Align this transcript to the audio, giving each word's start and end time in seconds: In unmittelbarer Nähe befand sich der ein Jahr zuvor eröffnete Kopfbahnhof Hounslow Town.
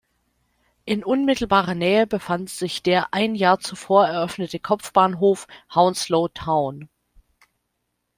In 0.83 1.03
unmittelbarer 1.03 1.75
Nähe 1.75 2.07
befand 2.07 2.49
sich 2.49 2.81
der 2.81 3.13
ein 3.13 3.35
Jahr 3.35 3.59
zuvor 3.59 4.07
eröffnete 4.07 4.57
Kopfbahnhof 4.57 5.45
Hounslow 5.75 6.27
Town. 6.29 6.89